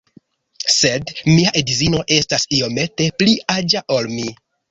Sed 0.75 1.11
mia 1.33 1.51
edzino 1.61 2.01
estas 2.17 2.47
iomete 2.59 3.09
pli 3.21 3.37
aĝa 3.59 3.85
ol 3.99 4.11
mi 4.17 4.27